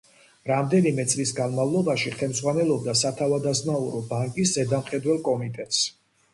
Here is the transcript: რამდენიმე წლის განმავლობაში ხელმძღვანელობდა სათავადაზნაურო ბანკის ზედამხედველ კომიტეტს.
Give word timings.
რამდენიმე 0.51 1.03
წლის 1.11 1.33
განმავლობაში 1.39 2.15
ხელმძღვანელობდა 2.23 2.97
სათავადაზნაურო 3.03 4.03
ბანკის 4.15 4.59
ზედამხედველ 4.59 5.25
კომიტეტს. 5.33 5.87